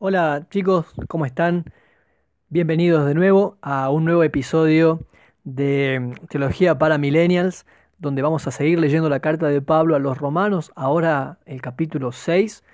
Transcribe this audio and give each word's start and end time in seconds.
Hola 0.00 0.46
chicos, 0.50 0.86
¿cómo 1.08 1.26
están? 1.26 1.64
Bienvenidos 2.50 3.06
de 3.06 3.14
nuevo 3.14 3.58
a 3.62 3.90
un 3.90 4.04
nuevo 4.04 4.22
episodio 4.22 5.00
de 5.44 6.14
Teología 6.28 6.78
para 6.78 6.98
Millennials, 6.98 7.66
donde 7.98 8.22
vamos 8.22 8.46
a 8.46 8.50
seguir 8.50 8.78
leyendo 8.78 9.08
la 9.08 9.20
carta 9.20 9.48
de 9.48 9.62
Pablo 9.62 9.96
a 9.96 9.98
los 9.98 10.18
romanos, 10.18 10.70
ahora 10.76 11.38
el 11.46 11.60
capítulo 11.62 12.12
6, 12.12 12.64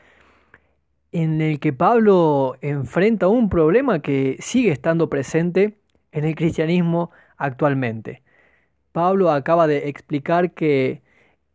en 1.12 1.40
el 1.40 1.60
que 1.60 1.72
Pablo 1.72 2.56
enfrenta 2.60 3.28
un 3.28 3.48
problema 3.48 4.00
que 4.00 4.36
sigue 4.40 4.72
estando 4.72 5.08
presente 5.08 5.78
en 6.12 6.24
el 6.24 6.34
cristianismo 6.34 7.10
actualmente. 7.36 8.23
Pablo 8.94 9.32
acaba 9.32 9.66
de 9.66 9.88
explicar 9.88 10.52
que 10.52 11.02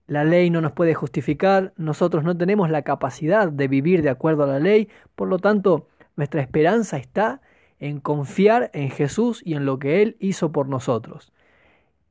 la 0.08 0.26
ley 0.26 0.50
no 0.50 0.60
nos 0.60 0.74
puede 0.74 0.93
justificar, 0.93 1.71
nosotros 1.78 2.25
no 2.25 2.36
tenemos 2.36 2.70
la 2.70 2.82
capacidad 2.82 3.50
de 3.50 3.70
vivir 3.70 4.02
de 4.02 4.10
acuerdo 4.10 4.43
a 4.43 4.48
la 4.48 4.60
ley, 4.60 4.89
por 5.15 5.29
lo 5.29 5.39
tanto 5.39 5.88
nuestra 6.18 6.42
esperanza 6.42 6.98
está 6.98 7.39
en 7.79 8.02
confiar 8.02 8.70
en 8.74 8.89
Jesús 8.89 9.42
y 9.46 9.54
en 9.54 9.65
lo 9.65 9.79
que 9.79 10.02
Él 10.02 10.18
hizo 10.20 10.52
por 10.52 10.68
nosotros. 10.68 11.32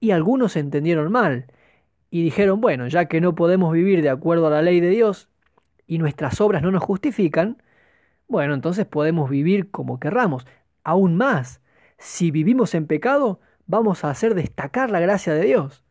Y 0.00 0.12
algunos 0.12 0.56
entendieron 0.56 1.12
mal 1.12 1.44
y 2.08 2.22
dijeron, 2.22 2.62
bueno, 2.62 2.88
ya 2.88 3.04
que 3.04 3.20
no 3.20 3.34
podemos 3.34 3.70
vivir 3.70 4.00
de 4.00 4.08
acuerdo 4.08 4.46
a 4.46 4.50
la 4.50 4.62
ley 4.62 4.80
de 4.80 4.88
Dios 4.88 5.28
y 5.86 5.98
nuestras 5.98 6.40
obras 6.40 6.62
no 6.62 6.70
nos 6.70 6.82
justifican, 6.82 7.62
bueno, 8.28 8.54
entonces 8.54 8.86
podemos 8.86 9.28
vivir 9.28 9.70
como 9.70 10.00
querramos. 10.00 10.46
Aún 10.84 11.16
más, 11.16 11.60
si 11.98 12.30
vivimos 12.30 12.74
en 12.74 12.86
pecado, 12.86 13.40
vamos 13.68 14.02
a 14.02 14.10
hacer 14.10 14.34
destacar 14.34 14.90
la 14.90 14.98
gracia 14.98 15.32
de 15.32 15.44
Dios. 15.44 15.84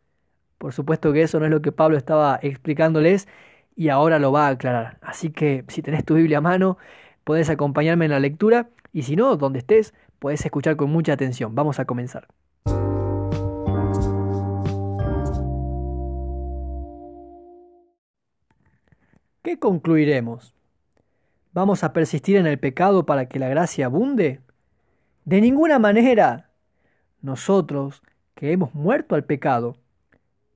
Por 0.58 0.74
supuesto 0.74 1.14
que 1.14 1.22
eso 1.22 1.40
no 1.40 1.46
es 1.46 1.52
lo 1.52 1.62
que 1.62 1.72
Pablo 1.72 1.96
estaba 1.96 2.38
explicándoles 2.42 3.28
y 3.76 3.90
ahora 3.90 4.20
lo 4.20 4.32
va 4.34 4.48
a 4.48 4.50
aclarar. 4.50 4.98
Así 5.02 5.30
que 5.30 5.64
si 5.70 5.82
tenés 5.82 6.04
tu 6.04 6.16
Biblia 6.16 6.40
a 6.40 6.42
mano, 6.42 6.78
puedes 7.24 7.50
acompañarme 7.50 8.06
en 8.06 8.12
la 8.12 8.20
lectura 8.20 8.70
y 8.92 9.04
si 9.04 9.16
no, 9.16 9.38
donde 9.38 9.60
estés, 9.60 9.94
puedes 10.20 10.44
escuchar 10.44 10.76
con 10.76 10.90
mucha 10.90 11.14
atención. 11.14 11.54
Vamos 11.56 11.80
a 11.80 11.86
comenzar. 11.86 12.28
¿Qué 19.44 19.60
concluiremos? 19.60 20.56
¿Vamos 21.54 21.84
a 21.84 21.94
persistir 21.94 22.36
en 22.38 22.48
el 22.48 22.60
pecado 22.60 23.06
para 23.06 23.28
que 23.28 23.40
la 23.40 23.48
gracia 23.48 23.86
abunde? 23.86 24.42
De 25.24 25.40
ninguna 25.40 25.80
manera. 25.80 26.47
Nosotros, 27.22 28.04
que 28.36 28.52
hemos 28.52 28.74
muerto 28.74 29.16
al 29.16 29.24
pecado, 29.24 29.78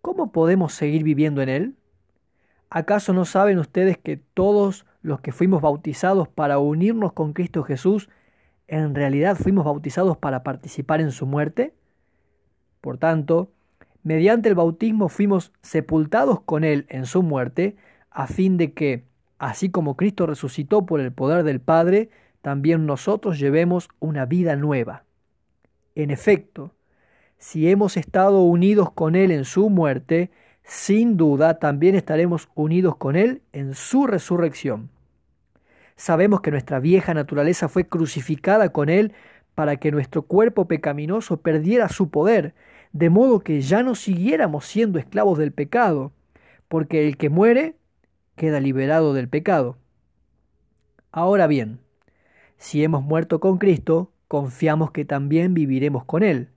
¿cómo 0.02 0.32
podemos 0.32 0.74
seguir 0.74 1.04
viviendo 1.04 1.42
en 1.42 1.50
él? 1.50 1.76
¿Acaso 2.70 3.14
no 3.14 3.26
saben 3.26 3.60
ustedes 3.60 3.98
que 3.98 4.18
todos 4.18 4.86
los 5.02 5.20
que 5.20 5.32
fuimos 5.32 5.62
bautizados 5.62 6.28
para 6.28 6.60
unirnos 6.60 7.14
con 7.14 7.34
Cristo 7.34 7.64
Jesús, 7.64 8.10
en 8.68 8.96
realidad 8.96 9.36
fuimos 9.36 9.66
bautizados 9.66 10.18
para 10.18 10.44
participar 10.44 11.02
en 11.02 11.12
su 11.12 11.26
muerte? 11.26 11.74
Por 12.80 12.98
tanto, 12.98 13.52
mediante 14.04 14.48
el 14.48 14.56
bautismo 14.56 15.10
fuimos 15.10 15.52
sepultados 15.62 16.42
con 16.42 16.64
Él 16.64 16.86
en 16.90 17.06
su 17.06 17.24
muerte, 17.24 17.76
a 18.10 18.28
fin 18.28 18.58
de 18.58 18.74
que, 18.74 19.04
así 19.38 19.70
como 19.70 19.98
Cristo 19.98 20.26
resucitó 20.26 20.86
por 20.86 21.00
el 21.00 21.12
poder 21.12 21.44
del 21.44 21.60
Padre, 21.60 22.10
también 22.42 22.86
nosotros 22.86 23.40
llevemos 23.40 23.90
una 24.00 24.26
vida 24.26 24.56
nueva. 24.56 25.04
En 26.02 26.10
efecto, 26.10 26.74
si 27.38 27.70
hemos 27.70 27.96
estado 27.96 28.42
unidos 28.42 28.92
con 28.92 29.16
Él 29.16 29.30
en 29.30 29.46
su 29.46 29.70
muerte, 29.70 30.32
sin 30.64 31.16
duda 31.16 31.60
también 31.60 31.94
estaremos 31.94 32.50
unidos 32.56 32.96
con 32.96 33.16
Él 33.16 33.44
en 33.54 33.76
su 33.76 34.08
resurrección. 34.08 34.90
Sabemos 35.96 36.42
que 36.42 36.50
nuestra 36.50 36.80
vieja 36.80 37.14
naturaleza 37.14 37.70
fue 37.70 37.88
crucificada 37.88 38.70
con 38.70 38.90
Él 38.90 39.14
para 39.54 39.76
que 39.76 39.92
nuestro 39.92 40.24
cuerpo 40.24 40.68
pecaminoso 40.68 41.38
perdiera 41.38 41.88
su 41.88 42.10
poder, 42.10 42.56
de 42.94 43.12
modo 43.12 43.42
que 43.42 43.62
ya 43.62 43.84
no 43.84 43.94
siguiéramos 43.94 44.66
siendo 44.66 44.98
esclavos 44.98 45.38
del 45.38 45.52
pecado, 45.52 46.14
porque 46.68 47.08
el 47.08 47.16
que 47.16 47.30
muere 47.30 47.76
queda 48.36 48.60
liberado 48.60 49.14
del 49.14 49.30
pecado. 49.30 49.78
Ahora 51.12 51.46
bien, 51.46 51.80
si 52.58 52.84
hemos 52.84 53.04
muerto 53.04 53.40
con 53.40 53.60
Cristo, 53.60 54.11
confiamos 54.32 54.92
que 54.92 55.04
también 55.04 55.54
viviremos 55.54 56.06
con 56.06 56.24
Él 56.24 56.48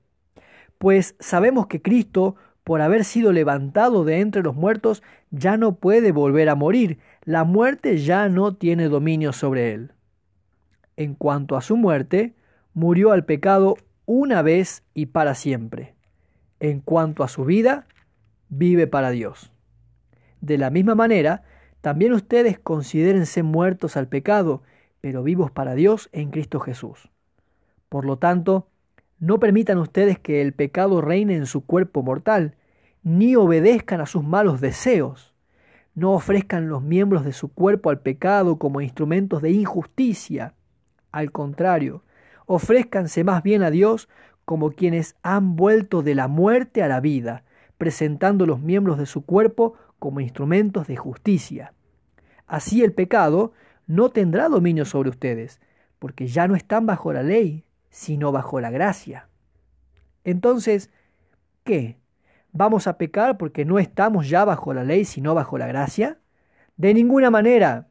pues 0.85 1.17
sabemos 1.19 1.67
que 1.67 1.81
Cristo, 1.81 2.37
por 2.63 2.83
haber 2.83 3.05
sido 3.05 3.33
levantado 3.33 4.05
de 4.05 4.21
entre 4.21 4.43
los 4.43 4.55
muertos, 4.55 5.03
ya 5.31 5.57
no 5.57 5.77
puede 5.77 6.13
volver 6.13 6.51
a 6.51 6.55
morir, 6.55 6.99
la 7.25 7.45
muerte 7.45 7.97
ya 7.97 8.29
no 8.29 8.55
tiene 8.55 8.89
dominio 8.89 9.33
sobre 9.33 9.73
él. 9.73 9.93
En 10.97 11.15
cuanto 11.15 11.57
a 11.57 11.63
su 11.63 11.79
muerte, 11.79 12.35
murió 12.75 13.13
al 13.13 13.25
pecado 13.25 13.77
una 14.05 14.43
vez 14.43 14.83
y 14.93 15.07
para 15.07 15.35
siempre. 15.35 15.95
En 16.61 16.81
cuanto 16.81 17.25
a 17.25 17.29
su 17.29 17.47
vida, 17.47 17.87
vive 18.51 18.87
para 18.87 19.11
Dios. 19.11 19.53
De 20.43 20.59
la 20.59 20.69
misma 20.69 20.95
manera, 20.95 21.45
también 21.81 22.13
ustedes 22.13 22.59
considérense 22.59 23.43
muertos 23.43 23.97
al 23.97 24.09
pecado, 24.09 24.63
pero 25.01 25.23
vivos 25.23 25.51
para 25.51 25.75
Dios 25.75 26.11
en 26.13 26.31
Cristo 26.31 26.61
Jesús. 26.61 27.11
Por 27.89 28.05
lo 28.05 28.19
tanto, 28.19 28.69
no 29.19 29.39
permitan 29.39 29.79
ustedes 29.79 30.19
que 30.19 30.43
el 30.43 30.53
pecado 30.53 31.01
reine 31.01 31.35
en 31.37 31.47
su 31.47 31.65
cuerpo 31.65 32.03
mortal, 32.03 32.57
ni 33.03 33.37
obedezcan 33.37 34.01
a 34.01 34.07
sus 34.07 34.25
malos 34.25 34.61
deseos. 34.61 35.35
No 35.95 36.13
ofrezcan 36.13 36.69
los 36.69 36.83
miembros 36.83 37.25
de 37.25 37.33
su 37.33 37.53
cuerpo 37.53 37.91
al 37.91 38.01
pecado 38.01 38.59
como 38.59 38.81
instrumentos 38.81 39.43
de 39.43 39.51
injusticia. 39.53 40.55
Al 41.13 41.31
contrario, 41.31 42.03
ofrézcanse 42.47 43.23
más 43.23 43.43
bien 43.43 43.63
a 43.63 43.71
Dios 43.71 44.09
como 44.45 44.73
quienes 44.73 45.17
han 45.23 45.57
vuelto 45.57 46.03
de 46.03 46.15
la 46.15 46.29
muerte 46.29 46.83
a 46.83 46.89
la 46.89 47.01
vida, 47.01 47.45
presentando 47.79 48.47
los 48.47 48.61
miembros 48.61 48.99
de 48.99 49.07
su 49.07 49.25
cuerpo 49.25 49.75
como 49.99 50.21
instrumentos 50.21 50.87
de 50.87 50.97
justicia. 50.97 51.73
Así 52.47 52.83
el 52.83 52.93
pecado 52.93 53.53
no 53.87 54.11
tendrá 54.11 54.49
dominio 54.49 54.85
sobre 54.85 55.11
ustedes, 55.11 55.61
porque 55.99 56.27
ya 56.27 56.49
no 56.49 56.57
están 56.57 56.87
bajo 56.87 57.13
la 57.13 57.23
ley, 57.23 57.65
sino 57.95 58.33
bajo 58.33 58.61
la 58.61 58.71
gracia. 58.71 59.29
Entonces, 60.25 60.91
¿qué? 61.63 61.97
¿Vamos 62.51 62.89
a 62.89 62.99
pecar 62.99 63.39
porque 63.39 63.65
no 63.65 63.79
estamos 63.79 64.29
ya 64.29 64.45
bajo 64.45 64.75
la 64.75 64.83
ley, 64.83 65.05
sino 65.05 65.33
bajo 65.33 65.59
la 65.59 65.69
gracia? 65.69 66.19
De 66.77 66.93
ninguna 66.93 67.31
manera. 67.31 67.87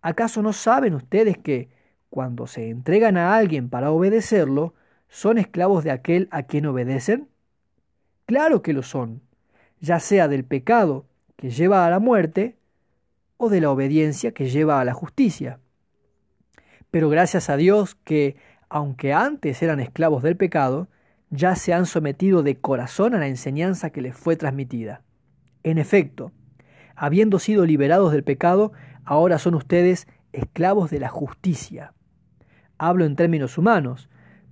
¿Acaso 0.00 0.42
no 0.42 0.52
saben 0.52 0.94
ustedes 0.94 1.38
que, 1.38 1.68
cuando 2.10 2.48
se 2.48 2.68
entregan 2.68 3.16
a 3.16 3.36
alguien 3.36 3.68
para 3.68 3.92
obedecerlo, 3.92 4.74
son 5.08 5.38
esclavos 5.38 5.84
de 5.84 5.92
aquel 5.92 6.26
a 6.32 6.42
quien 6.42 6.66
obedecen? 6.66 7.28
Claro 8.26 8.60
que 8.60 8.72
lo 8.72 8.82
son, 8.82 9.22
ya 9.78 10.00
sea 10.00 10.26
del 10.26 10.42
pecado 10.42 11.06
que 11.36 11.50
lleva 11.50 11.86
a 11.86 11.90
la 11.90 12.00
muerte 12.00 12.56
o 13.36 13.50
de 13.50 13.60
la 13.60 13.70
obediencia 13.70 14.32
que 14.32 14.50
lleva 14.50 14.80
a 14.80 14.84
la 14.84 14.94
justicia. 14.94 15.60
Pero 16.90 17.08
gracias 17.08 17.48
a 17.50 17.56
Dios 17.56 17.94
que 17.94 18.36
aunque 18.72 19.12
antes 19.12 19.62
eran 19.62 19.80
esclavos 19.80 20.22
del 20.22 20.38
pecado, 20.38 20.88
ya 21.28 21.56
se 21.56 21.74
han 21.74 21.84
sometido 21.84 22.42
de 22.42 22.58
corazón 22.58 23.14
a 23.14 23.18
la 23.18 23.26
enseñanza 23.26 23.90
que 23.90 24.00
les 24.00 24.16
fue 24.16 24.34
transmitida. 24.34 25.02
En 25.62 25.76
efecto, 25.76 26.32
habiendo 26.96 27.38
sido 27.38 27.66
liberados 27.66 28.12
del 28.12 28.24
pecado, 28.24 28.72
ahora 29.04 29.38
son 29.38 29.56
ustedes 29.56 30.08
esclavos 30.32 30.90
de 30.90 31.00
la 31.00 31.10
justicia. 31.10 31.92
Hablo 32.78 33.04
en 33.04 33.14
términos 33.14 33.58
humanos, 33.58 34.08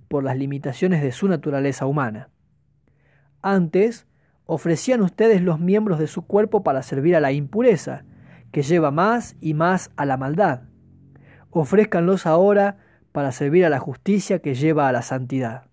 por 0.07 0.23
las 0.23 0.37
limitaciones 0.37 1.01
de 1.01 1.13
su 1.13 1.27
naturaleza 1.27 1.87
humana. 1.87 2.29
Antes, 3.41 4.05
ofrecían 4.45 5.01
ustedes 5.01 5.41
los 5.41 5.59
miembros 5.59 5.97
de 5.97 6.05
su 6.05 6.27
cuerpo 6.27 6.61
para 6.61 6.83
servir 6.83 7.15
a 7.15 7.21
la 7.21 7.31
impureza, 7.31 8.05
que 8.51 8.61
lleva 8.61 8.91
más 8.91 9.35
y 9.41 9.55
más 9.55 9.89
a 9.95 10.05
la 10.05 10.17
maldad. 10.17 10.61
Ofrézcanlos 11.49 12.27
ahora 12.27 12.77
para 13.11 13.31
servir 13.31 13.65
a 13.65 13.69
la 13.69 13.79
justicia 13.79 14.39
que 14.39 14.55
lleva 14.55 14.87
a 14.87 14.91
la 14.91 15.01
santidad. 15.01 15.65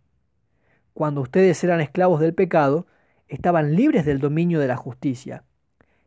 Cuando 0.93 1.21
ustedes 1.21 1.63
eran 1.63 1.81
esclavos 1.81 2.21
del 2.21 2.35
pecado, 2.35 2.87
estaban 3.29 3.77
libres 3.77 4.05
del 4.05 4.19
dominio 4.19 4.59
de 4.59 4.69
la 4.69 4.77
justicia. 4.77 5.45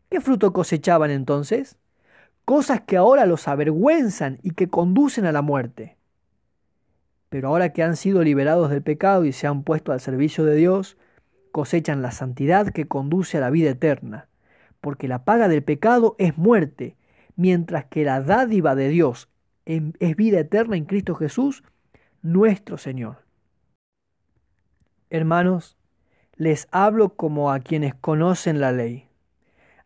¿Qué 0.09 0.19
fruto 0.19 0.51
cosechaban 0.51 1.11
entonces? 1.11 1.77
Cosas 2.43 2.81
que 2.81 2.97
ahora 2.97 3.25
los 3.25 3.47
avergüenzan 3.47 4.39
y 4.43 4.51
que 4.51 4.67
conducen 4.69 5.25
a 5.25 5.31
la 5.31 5.41
muerte. 5.41 5.97
Pero 7.29 7.47
ahora 7.47 7.71
que 7.71 7.83
han 7.83 7.95
sido 7.95 8.23
liberados 8.23 8.69
del 8.69 8.81
pecado 8.81 9.23
y 9.23 9.31
se 9.31 9.47
han 9.47 9.63
puesto 9.63 9.93
al 9.93 10.01
servicio 10.01 10.43
de 10.43 10.55
Dios, 10.55 10.97
cosechan 11.51 12.01
la 12.01 12.11
santidad 12.11 12.67
que 12.67 12.87
conduce 12.87 13.37
a 13.37 13.41
la 13.41 13.49
vida 13.49 13.69
eterna, 13.69 14.27
porque 14.81 15.07
la 15.07 15.23
paga 15.23 15.47
del 15.47 15.63
pecado 15.63 16.15
es 16.17 16.37
muerte, 16.37 16.97
mientras 17.37 17.85
que 17.85 18.03
la 18.03 18.21
dádiva 18.21 18.75
de 18.75 18.89
Dios 18.89 19.29
es 19.65 20.15
vida 20.15 20.39
eterna 20.39 20.75
en 20.75 20.85
Cristo 20.85 21.15
Jesús, 21.15 21.63
nuestro 22.21 22.77
Señor. 22.77 23.25
Hermanos, 25.09 25.77
les 26.35 26.67
hablo 26.71 27.15
como 27.15 27.51
a 27.51 27.59
quienes 27.59 27.93
conocen 27.95 28.59
la 28.61 28.71
ley. 28.71 29.09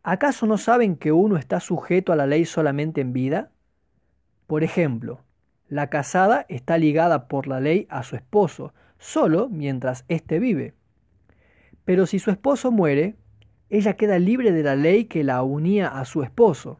¿Acaso 0.03 0.45
no 0.45 0.57
saben 0.57 0.95
que 0.95 1.11
uno 1.11 1.37
está 1.37 1.59
sujeto 1.59 2.13
a 2.13 2.15
la 2.15 2.27
ley 2.27 2.45
solamente 2.45 3.01
en 3.01 3.11
vida? 3.11 3.51
Por 4.47 4.63
ejemplo, 4.63 5.23
la 5.67 5.89
casada 5.89 6.45
está 6.47 6.77
ligada 6.77 7.27
por 7.27 7.47
la 7.47 7.59
ley 7.59 7.87
a 7.89 8.03
su 8.03 8.15
esposo, 8.15 8.73
solo 8.99 9.49
mientras 9.49 10.05
éste 10.07 10.37
vive. 10.37 10.75
Pero 11.85 12.05
si 12.05 12.19
su 12.19 12.29
esposo 12.29 12.71
muere, 12.71 13.15
ella 13.69 13.95
queda 13.95 14.19
libre 14.19 14.51
de 14.51 14.63
la 14.63 14.75
ley 14.75 15.05
que 15.05 15.23
la 15.23 15.41
unía 15.41 15.87
a 15.87 16.05
su 16.05 16.21
esposo. 16.21 16.79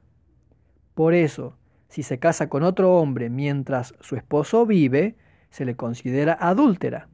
Por 0.94 1.16
eso, 1.16 1.58
si 1.88 2.04
se 2.04 2.20
casa 2.20 2.50
con 2.50 2.64
otro 2.64 2.96
hombre 2.96 3.30
mientras 3.30 3.96
su 4.00 4.16
esposo 4.16 4.66
vive, 4.66 5.16
se 5.50 5.66
le 5.66 5.76
considera 5.76 6.38
adúltera. 6.40 7.08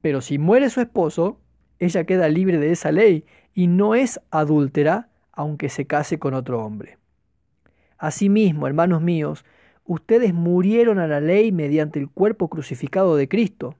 Pero 0.00 0.20
si 0.20 0.38
muere 0.38 0.70
su 0.70 0.80
esposo, 0.80 1.40
ella 1.78 2.04
queda 2.04 2.28
libre 2.28 2.58
de 2.58 2.72
esa 2.72 2.92
ley 2.92 3.24
y 3.54 3.66
no 3.66 3.94
es 3.94 4.20
adúltera 4.30 5.08
aunque 5.32 5.68
se 5.68 5.86
case 5.86 6.18
con 6.18 6.34
otro 6.34 6.64
hombre. 6.64 6.98
Asimismo, 7.98 8.66
hermanos 8.66 9.02
míos, 9.02 9.44
ustedes 9.84 10.34
murieron 10.34 10.98
a 10.98 11.06
la 11.06 11.20
ley 11.20 11.52
mediante 11.52 11.98
el 11.98 12.08
cuerpo 12.08 12.48
crucificado 12.48 13.16
de 13.16 13.28
Cristo, 13.28 13.76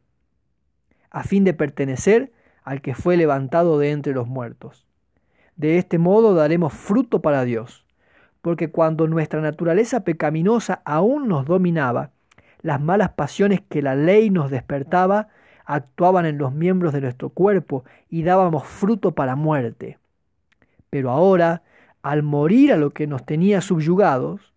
a 1.10 1.22
fin 1.22 1.44
de 1.44 1.54
pertenecer 1.54 2.32
al 2.62 2.82
que 2.82 2.94
fue 2.94 3.16
levantado 3.16 3.78
de 3.78 3.90
entre 3.90 4.12
los 4.12 4.28
muertos. 4.28 4.86
De 5.56 5.78
este 5.78 5.98
modo 5.98 6.34
daremos 6.34 6.74
fruto 6.74 7.22
para 7.22 7.44
Dios, 7.44 7.85
porque 8.46 8.70
cuando 8.70 9.08
nuestra 9.08 9.40
naturaleza 9.40 10.04
pecaminosa 10.04 10.80
aún 10.84 11.26
nos 11.26 11.46
dominaba, 11.46 12.12
las 12.62 12.80
malas 12.80 13.08
pasiones 13.08 13.60
que 13.60 13.82
la 13.82 13.96
ley 13.96 14.30
nos 14.30 14.52
despertaba 14.52 15.26
actuaban 15.64 16.26
en 16.26 16.38
los 16.38 16.54
miembros 16.54 16.92
de 16.92 17.00
nuestro 17.00 17.30
cuerpo 17.30 17.82
y 18.08 18.22
dábamos 18.22 18.62
fruto 18.64 19.16
para 19.16 19.34
muerte. 19.34 19.98
Pero 20.90 21.10
ahora, 21.10 21.64
al 22.02 22.22
morir 22.22 22.72
a 22.72 22.76
lo 22.76 22.90
que 22.90 23.08
nos 23.08 23.26
tenía 23.26 23.60
subyugados, 23.60 24.54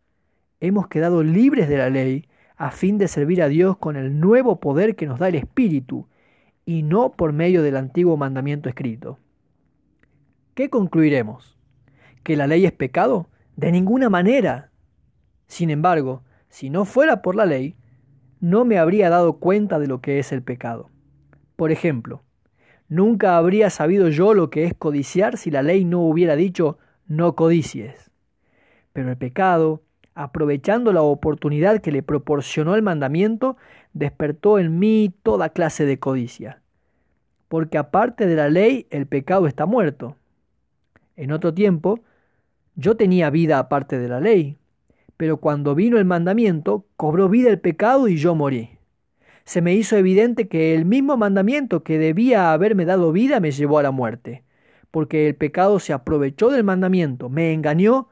hemos 0.59 0.88
quedado 0.88 1.24
libres 1.24 1.68
de 1.68 1.77
la 1.80 1.89
ley 1.89 2.27
a 2.57 2.69
fin 2.69 3.00
de 3.00 3.07
servir 3.07 3.42
a 3.42 3.47
Dios 3.47 3.75
con 3.77 3.95
el 3.95 4.19
nuevo 4.19 4.59
poder 4.59 4.95
que 4.95 5.07
nos 5.07 5.18
da 5.18 5.30
el 5.30 5.35
Espíritu 5.35 6.06
y 6.63 6.83
no 6.83 7.13
por 7.13 7.33
medio 7.33 7.63
del 7.63 7.75
antiguo 7.75 8.18
mandamiento 8.18 8.69
escrito. 8.69 9.18
¿Qué 10.53 10.69
concluiremos? 10.69 11.57
¿Que 12.21 12.35
la 12.35 12.45
ley 12.45 12.68
es 12.68 12.71
pecado? 12.71 13.30
De 13.59 13.73
ninguna 13.73 14.09
manera. 14.09 14.69
Sin 15.47 15.69
embargo, 15.69 16.23
si 16.47 16.69
no 16.69 16.85
fuera 16.85 17.21
por 17.21 17.35
la 17.35 17.45
ley, 17.45 17.75
no 18.39 18.63
me 18.63 18.77
habría 18.77 19.09
dado 19.09 19.33
cuenta 19.33 19.79
de 19.79 19.88
lo 19.88 20.00
que 20.00 20.17
es 20.17 20.31
el 20.31 20.41
pecado. 20.41 20.89
Por 21.57 21.69
ejemplo, 21.69 22.23
nunca 22.88 23.35
habría 23.35 23.69
sabido 23.69 24.07
yo 24.07 24.33
lo 24.33 24.50
que 24.50 24.63
es 24.63 24.73
codiciar 24.73 25.35
si 25.35 25.51
la 25.51 25.61
ley 25.61 25.83
no 25.83 26.00
hubiera 26.00 26.38
dicho 26.38 26.77
no 27.06 27.35
codicies. 27.35 28.11
Pero 28.94 29.09
el 29.09 29.17
pecado, 29.17 29.81
aprovechando 30.15 30.94
la 30.94 31.01
oportunidad 31.01 31.81
que 31.81 31.91
le 31.91 32.01
proporcionó 32.01 32.75
el 32.75 32.81
mandamiento, 32.81 33.57
despertó 33.91 34.57
en 34.57 34.79
mí 34.79 35.13
toda 35.21 35.50
clase 35.50 35.85
de 35.85 36.00
codicia. 36.00 36.61
Porque 37.50 37.77
aparte 37.77 38.25
de 38.25 38.38
la 38.38 38.47
ley, 38.47 38.88
el 38.89 39.06
pecado 39.06 39.47
está 39.47 39.65
muerto. 39.65 40.15
En 41.17 41.33
otro 41.33 41.53
tiempo, 41.53 42.00
yo 42.79 42.95
tenía 42.95 43.29
vida 43.29 43.59
aparte 43.59 43.99
de 43.99 44.07
la 44.07 44.19
ley, 44.19 44.57
pero 45.17 45.37
cuando 45.37 45.75
vino 45.75 45.97
el 45.97 46.05
mandamiento, 46.05 46.85
cobró 46.95 47.29
vida 47.29 47.49
el 47.49 47.59
pecado 47.59 48.07
y 48.07 48.17
yo 48.17 48.35
morí 48.35 48.79
se 49.49 49.63
me 49.63 49.73
hizo 49.73 49.97
evidente 49.97 50.47
que 50.47 50.75
el 50.75 50.85
mismo 50.85 51.17
mandamiento 51.17 51.81
que 51.81 51.97
debía 51.97 52.53
haberme 52.53 52.85
dado 52.85 53.11
vida 53.11 53.39
me 53.39 53.49
llevó 53.49 53.79
a 53.79 53.81
la 53.81 53.89
muerte, 53.89 54.43
porque 54.91 55.27
el 55.27 55.33
pecado 55.35 55.79
se 55.79 55.91
aprovechó 55.91 56.51
del 56.51 56.63
mandamiento, 56.63 57.29
me 57.29 57.51
engañó 57.51 58.09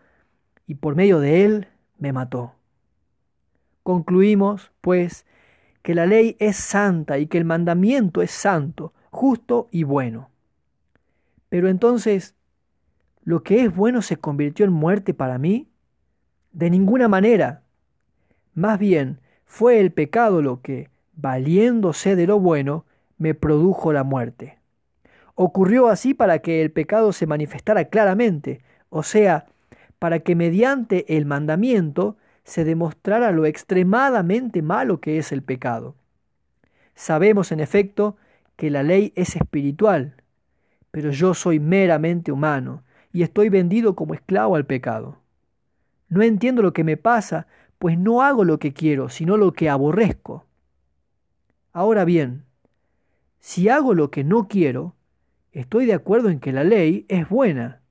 y 0.66 0.74
por 0.74 0.96
medio 0.96 1.20
de 1.20 1.46
él 1.46 1.68
me 2.00 2.12
mató. 2.12 2.56
Concluimos, 3.84 4.72
pues, 4.82 5.28
que 5.84 5.94
la 5.94 6.08
ley 6.08 6.38
es 6.40 6.56
santa 6.56 7.20
y 7.20 7.28
que 7.28 7.38
el 7.38 7.46
mandamiento 7.46 8.24
es 8.24 8.32
santo, 8.32 8.94
justo 9.12 9.68
y 9.70 9.84
bueno. 9.84 10.32
Pero 11.50 11.70
entonces, 11.70 12.34
¿lo 13.28 13.44
que 13.44 13.66
es 13.66 13.76
bueno 13.76 14.02
se 14.02 14.16
convirtió 14.16 14.66
en 14.66 14.72
muerte 14.72 15.14
para 15.14 15.38
mí? 15.38 15.68
De 16.54 16.70
ninguna 16.70 17.10
manera. 17.10 17.64
Más 18.54 18.80
bien, 18.80 19.20
fue 19.46 19.82
el 19.82 19.92
pecado 19.92 20.42
lo 20.42 20.62
que, 20.62 20.90
valiéndose 21.14 22.16
de 22.16 22.26
lo 22.26 22.40
bueno, 22.40 22.86
me 23.18 23.34
produjo 23.34 23.92
la 23.92 24.06
muerte. 24.06 24.60
Ocurrió 25.36 25.90
así 25.90 26.14
para 26.14 26.40
que 26.40 26.62
el 26.62 26.72
pecado 26.72 27.12
se 27.12 27.28
manifestara 27.28 27.90
claramente, 27.90 28.62
o 28.88 29.04
sea, 29.04 29.48
para 30.00 30.20
que 30.20 30.34
mediante 30.34 31.18
el 31.18 31.26
mandamiento 31.26 32.16
se 32.46 32.64
demostrara 32.64 33.34
lo 33.34 33.46
extremadamente 33.46 34.62
malo 34.62 35.02
que 35.02 35.18
es 35.18 35.34
el 35.34 35.44
pecado. 35.44 35.96
Sabemos, 36.96 37.52
en 37.52 37.60
efecto, 37.60 38.16
que 38.56 38.70
la 38.70 38.84
ley 38.84 39.12
es 39.18 39.36
espiritual, 39.36 40.16
pero 40.92 41.12
yo 41.12 41.34
soy 41.34 41.60
meramente 41.60 42.32
humano 42.32 42.84
y 43.18 43.24
estoy 43.24 43.50
vendido 43.50 43.96
como 43.96 44.14
esclavo 44.14 44.56
al 44.56 44.68
pecado. 44.68 45.18
No 46.08 46.22
entiendo 46.22 46.62
lo 46.62 46.72
que 46.72 46.84
me 46.84 46.98
pasa, 46.98 47.48
pues 47.80 47.98
no 47.98 48.22
hago 48.22 48.44
lo 48.44 48.60
que 48.60 48.74
quiero, 48.74 49.10
sino 49.10 49.38
lo 49.38 49.54
que 49.54 49.72
aborrezco. 49.72 50.46
Ahora 51.74 52.06
bien, 52.06 52.44
si 53.40 53.70
hago 53.70 53.96
lo 53.96 54.12
que 54.12 54.24
no 54.24 54.48
quiero, 54.48 54.94
estoy 55.52 55.88
de 55.88 55.96
acuerdo 55.96 56.30
en 56.30 56.40
que 56.40 56.52
la 56.52 56.64
ley 56.64 57.08
es 57.10 57.28
buena. 57.28 57.82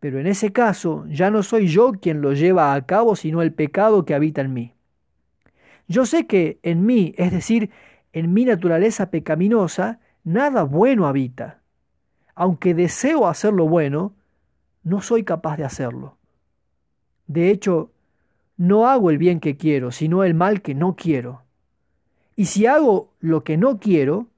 Pero 0.00 0.18
en 0.18 0.26
ese 0.26 0.50
caso 0.50 1.06
ya 1.08 1.30
no 1.30 1.44
soy 1.44 1.68
yo 1.68 1.92
quien 1.92 2.20
lo 2.20 2.32
lleva 2.32 2.74
a 2.74 2.84
cabo, 2.84 3.14
sino 3.14 3.42
el 3.42 3.52
pecado 3.52 4.04
que 4.04 4.16
habita 4.16 4.40
en 4.40 4.52
mí. 4.52 4.74
Yo 5.86 6.04
sé 6.04 6.26
que 6.26 6.58
en 6.64 6.84
mí, 6.84 7.14
es 7.16 7.30
decir, 7.30 7.70
en 8.12 8.34
mi 8.34 8.44
naturaleza 8.44 9.08
pecaminosa, 9.08 10.00
nada 10.24 10.64
bueno 10.64 11.06
habita. 11.06 11.60
Aunque 12.34 12.74
deseo 12.74 13.28
hacer 13.28 13.54
lo 13.54 13.66
bueno, 13.66 14.15
no 14.86 15.00
soy 15.00 15.24
capaz 15.24 15.56
de 15.56 15.64
hacerlo. 15.64 16.16
De 17.26 17.50
hecho, 17.50 17.90
no 18.56 18.86
hago 18.86 19.10
el 19.10 19.18
bien 19.18 19.40
que 19.40 19.56
quiero, 19.56 19.90
sino 19.90 20.22
el 20.22 20.32
mal 20.32 20.62
que 20.62 20.76
no 20.76 20.94
quiero. 20.94 21.42
Y 22.36 22.44
si 22.44 22.66
hago 22.66 23.12
lo 23.18 23.42
que 23.42 23.56
no 23.56 23.80
quiero, 23.80 24.28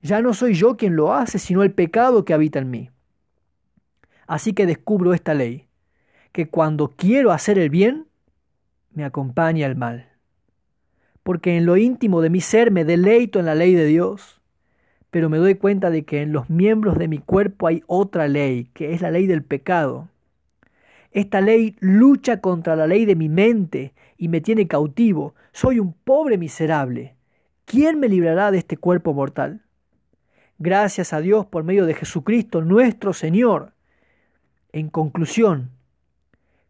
ya 0.00 0.22
no 0.22 0.32
soy 0.32 0.54
yo 0.54 0.76
quien 0.76 0.94
lo 0.94 1.12
hace, 1.12 1.40
sino 1.40 1.64
el 1.64 1.72
pecado 1.72 2.24
que 2.24 2.32
habita 2.32 2.60
en 2.60 2.70
mí. 2.70 2.90
Así 4.28 4.52
que 4.52 4.64
descubro 4.64 5.12
esta 5.12 5.34
ley, 5.34 5.66
que 6.30 6.48
cuando 6.48 6.90
quiero 6.90 7.32
hacer 7.32 7.58
el 7.58 7.68
bien, 7.68 8.06
me 8.92 9.04
acompaña 9.04 9.66
el 9.66 9.74
mal. 9.74 10.08
Porque 11.24 11.56
en 11.56 11.66
lo 11.66 11.76
íntimo 11.76 12.20
de 12.20 12.30
mi 12.30 12.40
ser 12.40 12.70
me 12.70 12.84
deleito 12.84 13.40
en 13.40 13.46
la 13.46 13.56
ley 13.56 13.74
de 13.74 13.86
Dios, 13.86 14.39
pero 15.10 15.28
me 15.28 15.38
doy 15.38 15.56
cuenta 15.56 15.90
de 15.90 16.04
que 16.04 16.22
en 16.22 16.32
los 16.32 16.50
miembros 16.50 16.98
de 16.98 17.08
mi 17.08 17.18
cuerpo 17.18 17.66
hay 17.66 17.82
otra 17.86 18.28
ley, 18.28 18.70
que 18.74 18.92
es 18.92 19.00
la 19.00 19.10
ley 19.10 19.26
del 19.26 19.42
pecado. 19.42 20.08
Esta 21.12 21.40
ley 21.40 21.76
lucha 21.80 22.40
contra 22.40 22.76
la 22.76 22.86
ley 22.86 23.04
de 23.04 23.16
mi 23.16 23.28
mente 23.28 23.92
y 24.16 24.28
me 24.28 24.40
tiene 24.40 24.68
cautivo. 24.68 25.34
Soy 25.52 25.80
un 25.80 25.92
pobre 25.92 26.38
miserable 26.38 27.14
¿quién 27.70 28.00
me 28.00 28.08
librará 28.08 28.50
de 28.50 28.58
este 28.58 28.76
cuerpo 28.76 29.14
mortal? 29.14 29.60
Gracias 30.58 31.12
a 31.12 31.20
Dios 31.20 31.46
por 31.46 31.62
medio 31.62 31.86
de 31.86 31.94
Jesucristo 31.94 32.62
nuestro 32.62 33.12
Señor. 33.12 33.74
En 34.72 34.88
conclusión, 34.88 35.70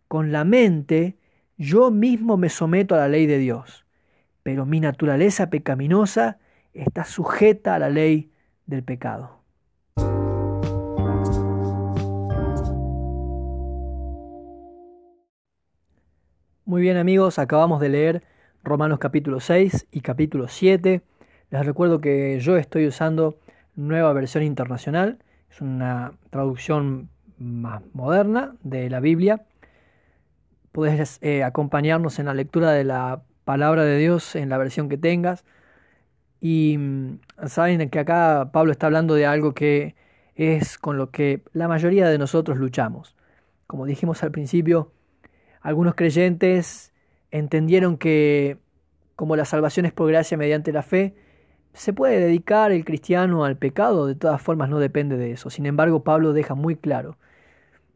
con 0.08 0.30
la 0.30 0.44
mente 0.44 1.16
yo 1.56 1.90
mismo 1.90 2.36
me 2.36 2.50
someto 2.50 2.94
a 2.94 2.98
la 2.98 3.08
ley 3.08 3.24
de 3.24 3.38
Dios, 3.38 3.86
pero 4.42 4.66
mi 4.66 4.78
naturaleza 4.78 5.48
pecaminosa 5.48 6.38
está 6.74 7.04
sujeta 7.04 7.74
a 7.74 7.78
la 7.78 7.90
ley 7.90 8.32
del 8.66 8.82
pecado. 8.82 9.40
Muy 16.64 16.82
bien 16.82 16.96
amigos, 16.96 17.40
acabamos 17.40 17.80
de 17.80 17.88
leer 17.88 18.22
Romanos 18.62 19.00
capítulo 19.00 19.40
6 19.40 19.88
y 19.90 20.02
capítulo 20.02 20.46
7. 20.46 21.02
Les 21.50 21.66
recuerdo 21.66 22.00
que 22.00 22.38
yo 22.38 22.56
estoy 22.56 22.86
usando 22.86 23.38
nueva 23.74 24.12
versión 24.12 24.44
internacional, 24.44 25.18
es 25.50 25.60
una 25.60 26.12
traducción 26.30 27.08
más 27.38 27.82
moderna 27.92 28.54
de 28.62 28.88
la 28.88 29.00
Biblia. 29.00 29.42
Puedes 30.70 31.18
eh, 31.22 31.42
acompañarnos 31.42 32.20
en 32.20 32.26
la 32.26 32.34
lectura 32.34 32.70
de 32.70 32.84
la 32.84 33.22
palabra 33.44 33.82
de 33.84 33.98
Dios 33.98 34.36
en 34.36 34.48
la 34.48 34.58
versión 34.58 34.88
que 34.88 34.96
tengas. 34.96 35.44
Y 36.40 36.76
mm, 36.78 37.18
saben 37.46 37.90
que 37.90 37.98
acá 37.98 38.50
Pablo 38.52 38.72
está 38.72 38.86
hablando 38.86 39.14
de 39.14 39.26
algo 39.26 39.54
que 39.54 39.94
es 40.34 40.78
con 40.78 40.96
lo 40.96 41.10
que 41.10 41.42
la 41.52 41.68
mayoría 41.68 42.08
de 42.08 42.18
nosotros 42.18 42.58
luchamos. 42.58 43.14
Como 43.66 43.86
dijimos 43.86 44.22
al 44.22 44.30
principio, 44.30 44.92
algunos 45.60 45.94
creyentes 45.94 46.92
entendieron 47.30 47.98
que 47.98 48.58
como 49.16 49.36
la 49.36 49.44
salvación 49.44 49.86
es 49.86 49.92
por 49.92 50.08
gracia 50.08 50.36
mediante 50.38 50.72
la 50.72 50.82
fe, 50.82 51.14
¿Se 51.72 51.92
puede 51.92 52.18
dedicar 52.18 52.72
el 52.72 52.84
cristiano 52.84 53.44
al 53.44 53.56
pecado? 53.56 54.06
De 54.06 54.14
todas 54.14 54.42
formas 54.42 54.68
no 54.68 54.78
depende 54.78 55.16
de 55.16 55.32
eso. 55.32 55.50
Sin 55.50 55.66
embargo, 55.66 56.02
Pablo 56.02 56.32
deja 56.32 56.54
muy 56.54 56.76
claro, 56.76 57.16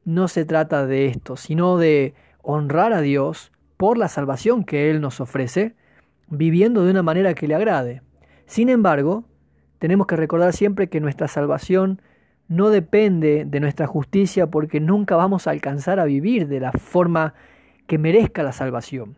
no 0.05 0.29
se 0.29 0.45
trata 0.45 0.87
de 0.87 1.07
esto, 1.07 1.37
sino 1.37 1.77
de 1.77 2.15
honrar 2.43 2.93
a 2.93 3.01
Dios 3.01 3.53
por 3.77 3.99
la 3.99 4.09
salvación 4.09 4.65
que 4.65 4.91
Él 4.91 5.01
nos 5.01 5.21
ofrece, 5.21 5.75
viviendo 6.29 6.85
de 6.85 6.93
una 6.93 7.03
manera 7.03 7.35
que 7.35 7.49
le 7.49 7.55
agrade. 7.55 8.03
Sin 8.47 8.69
embargo, 8.69 9.25
tenemos 9.79 10.07
que 10.07 10.17
recordar 10.17 10.53
siempre 10.53 10.89
que 10.89 11.01
nuestra 11.01 11.29
salvación 11.29 12.01
no 12.49 12.71
depende 12.71 13.45
de 13.47 13.61
nuestra 13.61 13.87
justicia 13.87 14.47
porque 14.49 14.81
nunca 14.81 15.17
vamos 15.17 15.47
a 15.47 15.51
alcanzar 15.51 15.99
a 15.99 16.05
vivir 16.05 16.49
de 16.49 16.61
la 16.61 16.73
forma 16.73 17.35
que 17.87 17.99
merezca 17.99 18.43
la 18.43 18.53
salvación. 18.53 19.17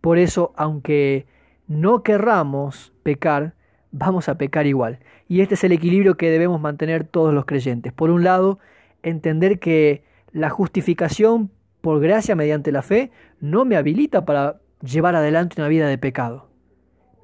Por 0.00 0.18
eso, 0.18 0.52
aunque 0.56 1.26
no 1.66 2.02
querramos 2.02 2.92
pecar, 3.02 3.54
vamos 3.90 4.28
a 4.28 4.38
pecar 4.38 4.66
igual. 4.66 4.98
Y 5.28 5.40
este 5.40 5.54
es 5.54 5.64
el 5.64 5.72
equilibrio 5.72 6.16
que 6.16 6.30
debemos 6.30 6.60
mantener 6.60 7.04
todos 7.04 7.32
los 7.32 7.44
creyentes. 7.44 7.92
Por 7.92 8.10
un 8.10 8.24
lado, 8.24 8.58
entender 9.02 9.58
que 9.58 10.04
la 10.32 10.50
justificación 10.50 11.50
por 11.80 12.00
gracia 12.00 12.34
mediante 12.34 12.72
la 12.72 12.82
fe 12.82 13.10
no 13.40 13.64
me 13.64 13.76
habilita 13.76 14.24
para 14.24 14.60
llevar 14.82 15.14
adelante 15.16 15.60
una 15.60 15.68
vida 15.68 15.88
de 15.88 15.98
pecado. 15.98 16.48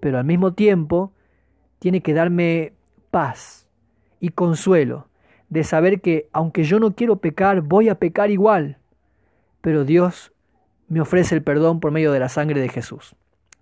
Pero 0.01 0.19
al 0.19 0.25
mismo 0.25 0.53
tiempo, 0.53 1.13
tiene 1.79 2.01
que 2.01 2.15
darme 2.15 2.73
paz 3.11 3.67
y 4.21 4.31
consuelo 4.31 5.09
de 5.49 5.65
saber 5.65 6.01
que 6.01 6.29
aunque 6.33 6.65
yo 6.65 6.79
no 6.79 6.95
quiero 6.95 7.17
pecar, 7.17 7.63
voy 7.63 7.89
a 7.89 7.95
pecar 7.97 8.31
igual. 8.31 8.79
Pero 9.61 9.85
Dios 9.85 10.33
me 10.89 11.01
ofrece 11.01 11.35
el 11.35 11.43
perdón 11.43 11.81
por 11.81 11.91
medio 11.91 12.13
de 12.13 12.21
la 12.21 12.29
sangre 12.29 12.61
de 12.61 12.69
Jesús. 12.69 13.15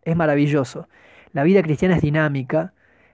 Es 0.02 0.16
maravilloso. 0.16 0.88
La 1.32 1.42
vida 1.42 1.62
cristiana 1.62 1.96
es 1.96 2.02
dinámica, 2.02 2.72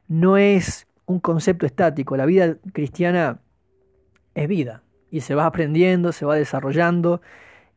no 0.09 0.37
es 0.37 0.87
un 1.07 1.21
concepto 1.21 1.67
estático. 1.67 2.17
La 2.17 2.27
vida 2.27 2.57
cristiana 2.73 3.41
es 4.35 4.49
vida 4.49 4.83
y 5.11 5.21
se 5.21 5.35
va 5.35 5.47
aprendiendo, 5.47 6.13
se 6.13 6.25
va 6.25 6.37
desarrollando 6.37 7.21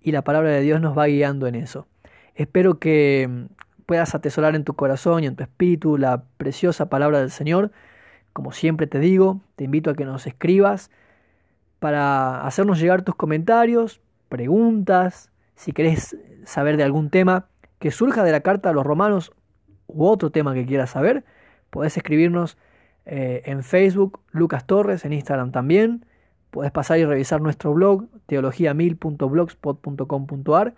y 0.01 0.12
la 0.12 0.24
palabra 0.24 0.51
de 0.51 0.62
Dios 0.62 0.82
nos 0.82 0.98
va 0.98 1.08
guiando 1.08 1.48
en 1.48 1.55
eso. 1.55 1.88
Espero 2.36 2.79
que 2.79 3.48
puedas 3.86 4.15
atesorar 4.15 4.56
en 4.56 4.63
tu 4.63 4.74
corazón 4.74 5.24
y 5.24 5.27
en 5.27 5.36
tu 5.36 5.44
espíritu 5.44 5.98
la 5.98 6.24
preciosa 6.38 6.89
palabra 6.89 7.20
del 7.20 7.32
Señor. 7.32 7.72
Como 8.34 8.51
siempre 8.51 8.88
te 8.88 9.00
digo, 9.00 9.42
te 9.56 9.63
invito 9.63 9.89
a 9.89 9.96
que 9.96 10.06
nos 10.06 10.27
escribas 10.27 10.92
para 11.80 12.46
hacernos 12.46 12.80
llegar 12.80 13.04
tus 13.04 13.15
comentarios, 13.15 14.01
preguntas, 14.30 15.32
si 15.56 15.72
querés 15.72 16.18
saber 16.44 16.77
de 16.77 16.84
algún 16.84 17.10
tema 17.10 17.48
que 17.80 17.92
surja 17.92 18.24
de 18.24 18.32
la 18.32 18.42
carta 18.42 18.70
a 18.70 18.74
los 18.74 18.86
romanos 18.86 19.32
u 19.88 20.06
otro 20.06 20.32
tema 20.32 20.54
que 20.54 20.65
quieras 20.65 20.89
saber, 20.89 21.24
podés 21.70 21.96
escribirnos 21.98 22.58
eh, 23.06 23.44
en 23.46 23.63
Facebook, 23.63 24.20
Lucas 24.32 24.65
Torres, 24.65 25.06
en 25.06 25.13
Instagram 25.13 25.51
también. 25.51 26.06
Podés 26.50 26.72
pasar 26.72 27.00
y 27.00 27.06
revisar 27.06 27.39
nuestro 27.42 27.74
blog, 27.74 28.08
teologiamil.blogspot.com.ar. 28.25 30.74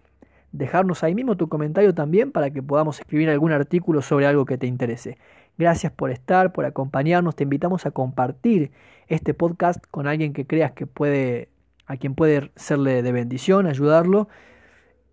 Dejarnos 0.58 1.04
ahí 1.04 1.14
mismo 1.14 1.38
tu 1.38 1.50
comentario 1.50 1.94
también 1.94 2.32
para 2.32 2.50
que 2.50 2.64
podamos 2.64 3.00
escribir 3.00 3.30
algún 3.30 3.52
artículo 3.52 4.02
sobre 4.02 4.26
algo 4.26 4.46
que 4.46 4.58
te 4.58 4.68
interese. 4.68 5.18
Gracias 5.58 5.92
por 5.92 6.12
estar, 6.12 6.52
por 6.52 6.66
acompañarnos. 6.66 7.36
Te 7.36 7.44
invitamos 7.44 7.86
a 7.86 7.92
compartir 7.92 8.72
este 9.08 9.34
podcast 9.34 9.84
con 9.92 10.08
alguien 10.08 10.34
que 10.34 10.46
creas 10.46 10.72
que 10.72 10.88
puede, 10.88 11.50
a 11.86 11.98
quien 11.98 12.16
puede 12.16 12.52
serle 12.56 13.04
de 13.04 13.12
bendición, 13.12 13.68
ayudarlo 13.68 14.28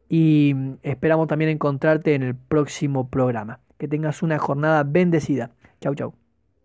y 0.08 0.54
esperamos 0.82 1.28
también 1.28 1.50
encontrarte 1.50 2.14
en 2.14 2.22
el 2.22 2.34
próximo 2.34 3.08
programa. 3.08 3.60
Que 3.78 3.88
tengas 3.88 4.22
una 4.22 4.38
jornada 4.38 4.82
bendecida. 4.84 5.50
Chau, 5.80 5.94
chau. 5.94 6.23